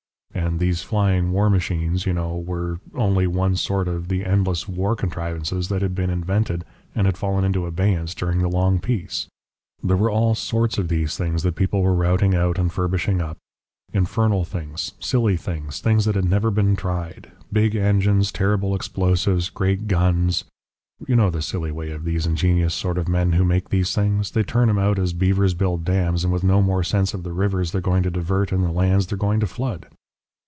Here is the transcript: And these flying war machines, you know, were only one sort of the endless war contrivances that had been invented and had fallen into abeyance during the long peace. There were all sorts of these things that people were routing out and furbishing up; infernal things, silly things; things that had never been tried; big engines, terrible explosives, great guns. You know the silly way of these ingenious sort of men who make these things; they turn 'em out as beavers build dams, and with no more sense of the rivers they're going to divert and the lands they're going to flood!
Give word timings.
And 0.33 0.59
these 0.61 0.81
flying 0.81 1.31
war 1.33 1.49
machines, 1.49 2.05
you 2.05 2.13
know, 2.13 2.37
were 2.37 2.79
only 2.95 3.27
one 3.27 3.57
sort 3.57 3.89
of 3.89 4.07
the 4.07 4.23
endless 4.25 4.65
war 4.67 4.95
contrivances 4.95 5.67
that 5.67 5.81
had 5.81 5.93
been 5.93 6.09
invented 6.09 6.63
and 6.95 7.05
had 7.05 7.17
fallen 7.17 7.43
into 7.43 7.65
abeyance 7.65 8.15
during 8.15 8.39
the 8.39 8.47
long 8.47 8.79
peace. 8.79 9.27
There 9.83 9.97
were 9.97 10.09
all 10.09 10.33
sorts 10.33 10.77
of 10.77 10.87
these 10.87 11.17
things 11.17 11.43
that 11.43 11.57
people 11.57 11.81
were 11.81 11.93
routing 11.93 12.33
out 12.33 12.57
and 12.57 12.71
furbishing 12.71 13.21
up; 13.21 13.37
infernal 13.91 14.45
things, 14.45 14.93
silly 15.01 15.35
things; 15.35 15.79
things 15.81 16.05
that 16.05 16.15
had 16.15 16.25
never 16.29 16.49
been 16.49 16.77
tried; 16.77 17.29
big 17.51 17.75
engines, 17.75 18.31
terrible 18.31 18.73
explosives, 18.73 19.49
great 19.49 19.87
guns. 19.87 20.45
You 21.05 21.17
know 21.17 21.29
the 21.29 21.41
silly 21.41 21.71
way 21.71 21.91
of 21.91 22.05
these 22.05 22.25
ingenious 22.25 22.73
sort 22.73 22.97
of 22.97 23.09
men 23.09 23.33
who 23.33 23.43
make 23.43 23.67
these 23.69 23.93
things; 23.93 24.31
they 24.31 24.43
turn 24.43 24.69
'em 24.69 24.79
out 24.79 24.97
as 24.97 25.11
beavers 25.13 25.53
build 25.53 25.83
dams, 25.83 26.23
and 26.23 26.31
with 26.31 26.43
no 26.43 26.61
more 26.61 26.83
sense 26.83 27.13
of 27.13 27.23
the 27.23 27.33
rivers 27.33 27.71
they're 27.73 27.81
going 27.81 28.03
to 28.03 28.11
divert 28.11 28.51
and 28.53 28.63
the 28.63 28.71
lands 28.71 29.07
they're 29.07 29.17
going 29.17 29.41
to 29.41 29.47
flood! 29.47 29.87